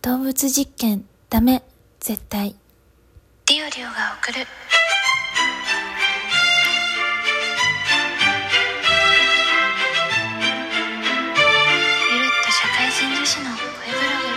[0.00, 1.64] 動物実験ダメ。
[1.98, 2.54] 絶対。
[3.46, 4.38] ディオリオが送る。
[4.38, 4.46] ゆる
[12.26, 14.30] っと社会人女子の声ブログ。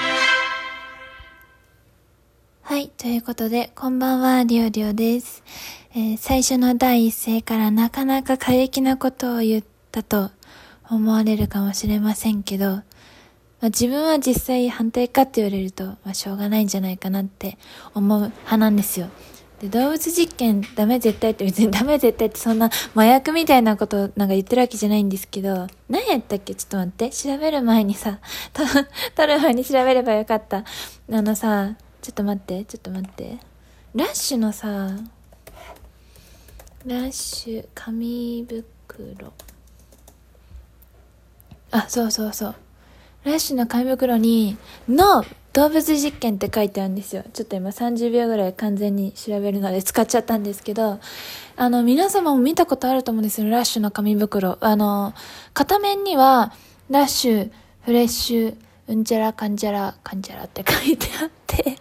[2.63, 5.43] はいということでこんばんはりょうりょうです、
[5.93, 10.31] えー最初の第一声からなかなか過激なことを言ったと
[10.89, 12.81] 思われるかもしれませんけど、
[13.61, 17.57] まあ、自分は実際反対かって言われると、まあ、しょうがないんじゃないかなって
[17.93, 19.07] 思う派なんですよ。
[19.59, 26.55] で、動物実験ダメ絶対って別にダメ絶対ってそんな麻薬みたいなことなんか言ってるわけじゃないんですけど、何やったっけ？
[26.55, 27.09] ちょっと待って。
[27.11, 28.17] 調べる前にさ、
[28.51, 28.63] と
[29.15, 30.57] 撮る前に調べればよかった。
[30.57, 30.63] あ
[31.07, 33.37] のさ、ちょっと待って、ちょっと待って。
[33.93, 34.67] ラッシュのさ、
[36.83, 39.31] ラッシュ、紙袋。
[41.69, 42.55] あ、そうそうそう。
[43.23, 44.57] ラッシュの紙袋に、
[44.89, 47.23] の動物実験って書いてあるんですよ。
[47.33, 50.99] ちょっと今30秒ぐらい完全に調べるので使っちゃったんですけど、
[51.55, 53.49] あの、皆様も見たことあると思うんですよ。
[53.49, 54.57] ラッシュの紙袋。
[54.61, 55.13] あの、
[55.53, 56.53] 片面には、
[56.89, 58.55] ラッシュ、フレッシュ、
[58.87, 61.77] うんちゃらかんちゃらかんちゃらって書いてあって、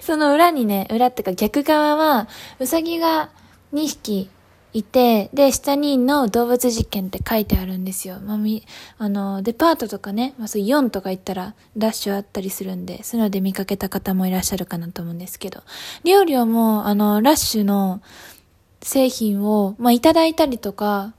[0.00, 3.30] その裏にね、裏ってか逆側は、うさぎが
[3.74, 4.30] 2匹
[4.72, 8.18] いて、で、下にの動物実験って書いてあるんですよ。
[8.20, 8.64] まあ、み、
[8.98, 15.62] あの、デパートとかね、まあ、そう4とか行ったら、ラッシュあったりするんで、そういうので見かけた方もいらっしゃるかなと思うんですけど、
[16.04, 18.02] 料理もう、あの、ラッシュの
[18.82, 21.14] 製品を、まあ、いただいたりとか、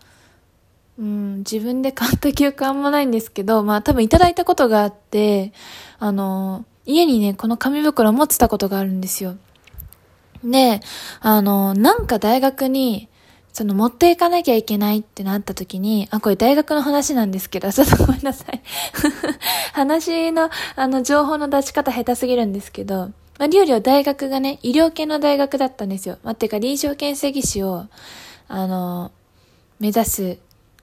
[0.99, 5.53] うん、自分で買った記憶あんまないんですけど、まあ多分いただいたことがあって、
[5.97, 9.37] あの、家にね、この紙袋持ってたことがあるんですよ。
[10.43, 10.81] で、
[11.21, 13.08] あの、なんか大学に、
[13.53, 18.61] その持っていかなきゃいけないってなった時に、あ、これ大学の話なんですけど、 ちょっとごめんなさい。
[19.73, 26.17] 話の、あの、情報の出し方下手すぎるんですけど、まあ、料理は大学がね、医療系の大学だったんですよ。
[26.23, 27.85] まあ、てか臨床検査技師を、
[28.47, 29.11] あの、
[29.79, 30.37] 目指す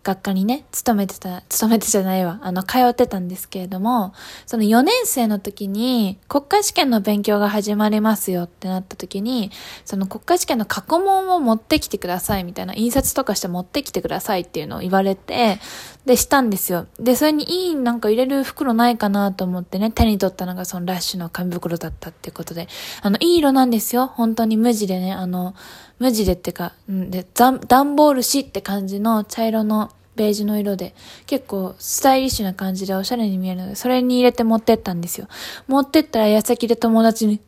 [0.07, 4.15] 学科にね、勤めてた、勤めてじゃないわ、あの、通ってたんですけれども、
[4.47, 9.51] その4年生の時に国家試験の勉強が始まりますよってなった時に、
[9.85, 15.59] その国家試験の過去問を持ってきてくださいみたいな、印刷とかして持ってきてくださいっていうのを言われて、
[16.05, 16.87] で、したんですよ。
[17.01, 22.69] で、それにいいなんか入れる袋ないかなと思ってね、手に取ったのがそのラッシュの紙袋だったっていうことで、
[23.03, 24.07] あの、いい色なんですよ。
[24.07, 25.57] 本当に無地でね、あの、
[25.99, 30.95] 無地でってか、うん、で、ザン段ボール紙って感じの茶色のベージュの色で、
[31.27, 35.29] 結構スタイリッシュな感じでおしゃれに見えるので、それに入れて持ってったんですよ。
[35.69, 37.41] 持ってったら矢先で友達に、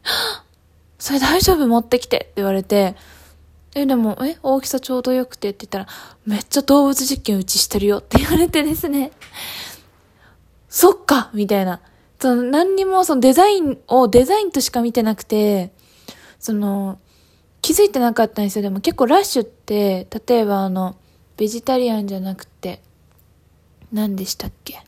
[0.99, 1.67] それ大丈夫？
[1.67, 2.95] 持ってきてって言われて、
[3.75, 5.87] え、でも、え、大きさちょうどよくてって言ったら、
[6.27, 9.13] めっちゃ動物実験うちしてるよって言われてですね、
[10.69, 11.81] そっかみたいな。
[12.21, 15.71] その、何にもそのデザインをデザインとしか見てなくて、
[16.41, 16.99] その、
[17.61, 18.63] 気づいてなかったんですよ。
[18.63, 20.97] でも結構ラッシュって、例えばあの、
[21.37, 22.81] ベジタリアンじゃなくて、
[23.93, 24.83] 何でしたっけ？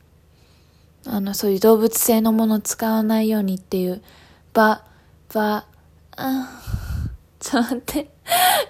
[1.05, 4.01] あの、そういう動物性のものを使わないようにっていう、
[4.53, 4.83] ば、
[5.33, 5.65] ば、
[6.15, 6.61] あ、
[7.39, 8.09] ちょっと待って。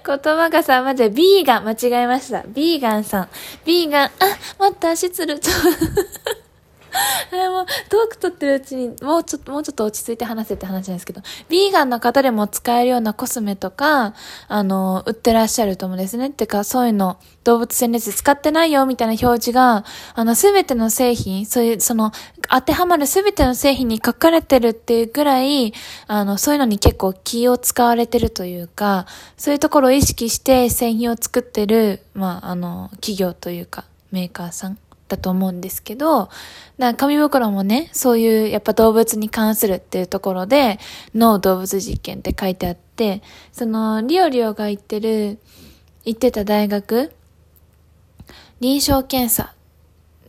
[0.06, 2.44] 言葉がさ、まじビーガン、間違えました。
[2.44, 3.30] ビーガンさん。
[3.66, 4.12] ビーガン、あ、
[4.58, 5.40] 待って、足つる。
[5.40, 5.54] ちょ
[7.32, 14.14] あもう、トーク取ってるうちに、もうちょっと、もうちょっと落ち着いて話せって話なんですけど、ビーガンの方でも使えるようなコスメとか、
[14.48, 16.32] あの、売ってらっしゃると思うんですねっ。
[16.32, 22.12] てか、そういうの、動物性熱使ってないよ、みたいな表示が、あの、すべての製品、そういう、その、
[22.50, 25.74] 当てはまるすべての製品に書かれてるっていうぐらい、
[26.08, 29.06] あの、そういうのに結構気を使われてるというか、
[29.38, 34.78] そういうところを意識して製品を作ってる、まあ、あの、企業というか、メーカーさん。
[35.12, 36.30] だと思うんですけど、
[36.78, 40.80] な紙袋もね、そういうやっぱ動物に関するっていうところで、
[41.14, 43.22] 脳動物実験って書いてあって、
[43.52, 45.40] その、リオリオが行ってる、
[46.06, 47.14] 行ってた大学、
[48.62, 49.54] 臨床検査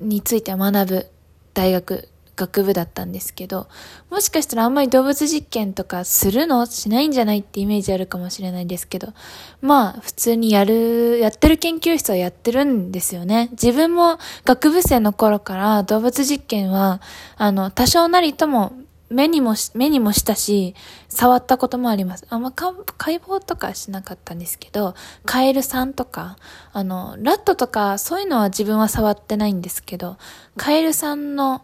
[0.00, 1.06] について学ぶ
[1.54, 2.09] 大学、
[2.42, 3.69] 学部だったんですけど、
[4.10, 9.12] もしかしたらあんまり動物実験とかするのしないんじゃないってイメージあるかもしれないですけど、
[9.60, 13.48] まあ普通にやる、やってる研究室はやってるんですよね。
[13.53, 17.00] 自分も学部生の頃から動物実験は、
[17.36, 18.72] あの、多少なりとも
[19.12, 20.74] 目にも、目にもしたし、
[21.09, 22.27] 触ったこともあります。
[22.30, 22.72] あんま解
[23.18, 26.36] 剖とかしなかったんですけど、カエルさんとか、
[26.72, 30.16] あの、ラットとか、そういうのは自分は触ってないんですけど、
[30.56, 31.62] カエルさんの、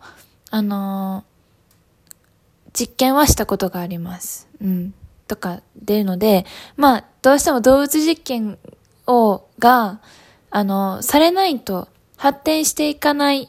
[0.50, 1.24] あの
[2.72, 4.48] 実験はしたことがあります。
[4.62, 4.94] うん。
[5.26, 6.46] とか、出るので、
[6.76, 8.58] まあ、どうしても動物実験
[9.06, 10.00] を、が、
[10.50, 13.48] あの、されないと発展していかない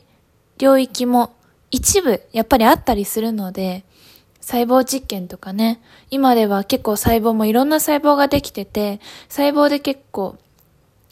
[0.58, 1.36] 領域も
[1.72, 3.86] 一部、やっぱりあったりするので、
[4.42, 10.38] 細胞実験とかね、今では結構細胞もいろんな細胞ができてて、細胞で結構、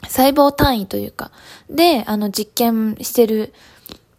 [0.04, 1.32] 細胞単位というか、
[1.70, 3.54] で、あの、実験してる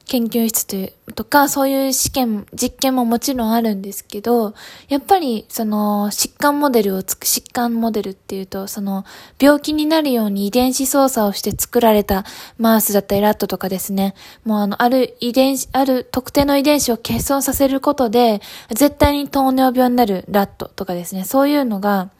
[0.09, 4.55] 研究室というとか、そういう試験、実験ももちろんあるんですけど、
[4.89, 9.05] やっぱり、その、疾患モデルをつく、疾患モデルっていうと、その、
[9.39, 12.25] 病気になるように遺伝子操作をして作られた
[12.59, 14.15] マウスだったりラットとかですね、
[14.45, 18.41] もうあの、ある遺伝子、ある特定の遺伝子を欠損させることで、
[18.71, 22.11] 絶対に糖尿病になるラットとかですね、そういうのが、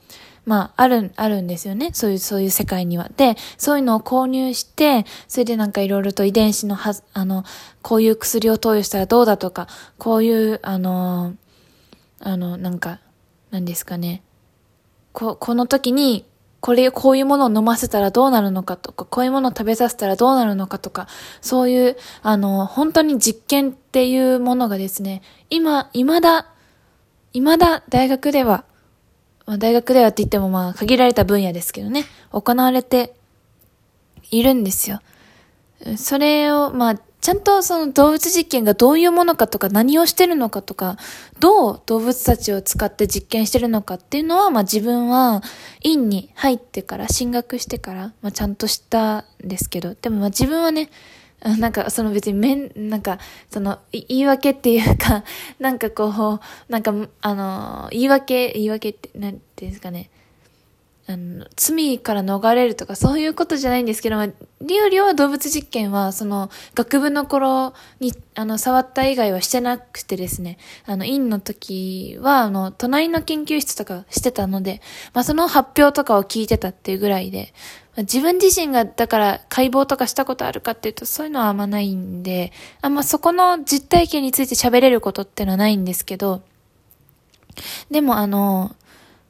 [0.49, 1.91] まあ、ある、あるんですよね。
[1.93, 3.11] そういう、そういう世界には。
[3.15, 7.43] で、そういうのを購入して、それでなんかいろいろと遺伝子のは、あの、
[7.83, 9.67] こういう薬を投与したらどうだとか、
[9.99, 11.35] こういう、あの、
[12.19, 12.99] あの、なんか、
[13.51, 14.23] 何ですかね。
[15.13, 16.25] こ、この時に、
[16.61, 21.07] これ、こういうものを飲ませたらどうなるのかとか、こういうものを食べさせたらどうなるのかとか、
[21.41, 26.47] そういう、あの、本当に実験っていうものがですね、今、未だ、
[27.33, 28.63] 未だ大学では
[29.49, 33.15] まあ、大学ではって言ってもまあ限られた分野ですけどね、行われて
[34.29, 35.01] いるんですよ。
[35.97, 40.97] それを、まあ、ちゃんとその動物実験がどういうものかとか何をしてるのかとか、
[41.39, 45.41] どう動物たちを使って実験してるのかっていうのは、まあ自分は
[45.81, 50.91] 院に入ってから、進学してから、まあちゃんとしたんですけど、でもまあ自分はね、
[51.59, 53.17] なんか、その別にめん、なんか、
[53.49, 55.23] その、言い訳っていうか、
[55.59, 60.09] なんかこう、なんか、あの、言い訳、言い訳って、なんていうんですかね。
[61.07, 64.17] あの、罪から逃れるとかそういうことじゃないんですけど、
[64.61, 74.81] リオリオは動物実験は、その、学部の頃に、あの、触った以外はしてなくてですね、あの、院の時は、あの、隣の研究室とかしてたので、
[75.13, 77.53] まあ、その発表とかを聞いてたっていうぐらいで、
[78.01, 82.51] 自分自身が、だから解剖とかしたことあるかっていうと、そういうのはあんまないんで、
[82.81, 86.41] あんまそこの実体験について喋れることってのはないんですけど、
[87.89, 88.75] でもあの、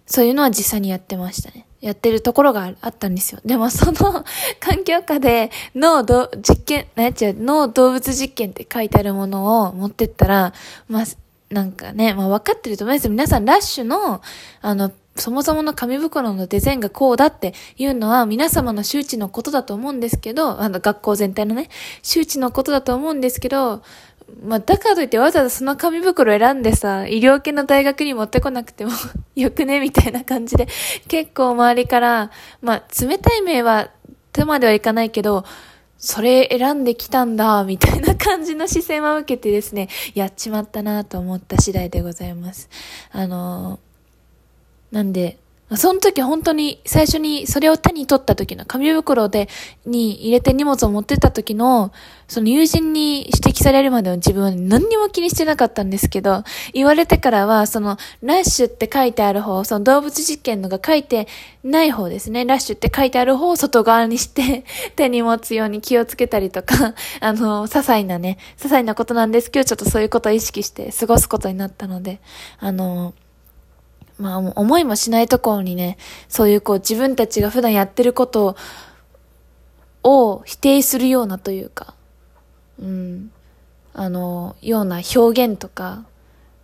[0.06, 1.66] そういうのは実際にやってましたね。
[1.82, 3.40] やってるところがあったんですよ。
[3.46, 4.26] でもその
[4.60, 6.04] 環境下で脳
[6.38, 10.54] 実験、なやっちゃう、脳動物実験って書いてあるものを持ってったら、
[10.90, 11.06] まあ、
[11.50, 14.22] なんかね、まあ分かってると思います皆さんラッシュの、
[14.62, 21.70] あの、そもそもの紙袋のデザインがこうだっていうのは皆様の周知のことだと思うんですけど、あの学校全体のね、
[22.02, 23.84] 周知のことだと思うんですけど、
[24.44, 28.92] まあ、だからといってわざわざその紙袋選んでさ、医療系の大学に持ってこなくても
[29.36, 30.68] よくねみたいな感じで、
[31.08, 32.32] 結構周りから、
[32.62, 33.90] まあ、冷たい目は、
[34.32, 35.44] とまではいかないけど、
[35.98, 42.70] それ選んできたんだ、みたいな感じの視線を受けてですね、やっちまったなと思った次第でございます。
[43.12, 43.89] あのー、
[44.92, 45.38] なんで、
[45.78, 49.48] その時本当に最初にそれを手に取った時の紙袋で、
[49.86, 51.92] に入れて荷物を持ってった時の、
[52.28, 56.44] その友人に指摘されるまでの自分は何にも気にしてなかったんですけど、
[56.74, 61.28] 言われてからは、その、ラッシュって書いてある方、その動物実験のが書いて
[61.64, 62.46] ない方ですね。
[62.46, 64.66] ラッシュって書いてある方を外側にして、
[64.96, 72.22] 手に持つように気をつけたりとか、 あの、些細なね、些細なことなんですけど、ちょっとそういうことを意識して過ごすことになったので、
[72.60, 73.14] あの、
[74.20, 78.58] まあ、思いもしないところにね、そういうこう自分たちが普段やってること
[80.04, 81.96] を否定するようなというか、
[82.80, 83.32] うん、
[83.94, 86.06] あの、ような表現とか、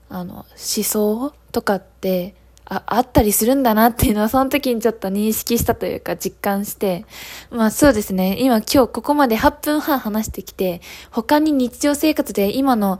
[0.09, 0.45] あの、思
[0.83, 2.35] 想とかって、
[2.65, 7.05] あ、あったりするんだなっていうのは、その時にちょっと認識したというか、実感して、
[7.51, 10.81] まあそうですね、今今日ここまで8分半話してきて、
[11.11, 12.99] 他に日常生活で今の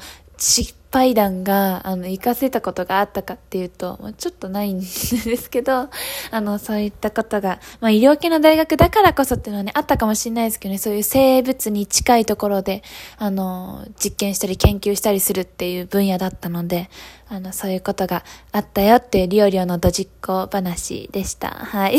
[0.96, 5.90] 失敗談が、あの、活かせたことがあったかっていうと、まあ、ちょっとないんですけど、
[6.32, 12.82] あの、そういったことが、まあ、医療系の大学だからこそっていうのはね、あったかもしれないですけどね、そういう生物に近いところで、
[13.18, 16.90] あの、実験したり研究したりするっていう分野だったので、
[17.28, 18.24] あの、そういうことが
[18.54, 21.50] あったよっていうリオリオのドジっ子話でした。
[21.50, 21.98] はい。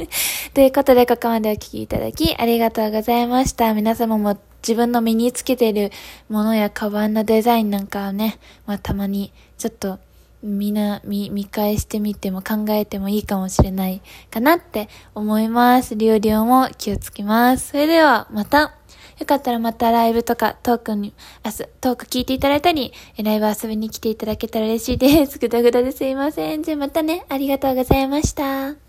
[0.54, 3.74] ということで、ここまでお聞きいただきありがとうございました。
[3.74, 5.90] 皆様も自分の身につけてる
[6.28, 9.98] ものやカバンのデザインなんかをね、まあたまにちょっと
[10.42, 14.00] みな、見、見返してみても考えてもいいかもしれない
[14.30, 15.96] かなって思います。
[15.96, 17.68] りょうりょうも気をつけます。
[17.70, 18.74] それではまた。
[19.18, 21.12] よかったらまたライブとかトークに、
[21.42, 25.40] あす、トーク聞いていただいたり、ライブ遊びに来ていただけたら嬉しいです。
[25.40, 26.62] ぐだぐだですいません。
[26.62, 28.87] じゃあまたね、ありがとうございました。